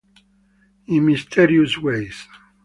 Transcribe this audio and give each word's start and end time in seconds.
In 0.87 1.05
Mysterious 1.05 1.77
Ways 1.77 2.27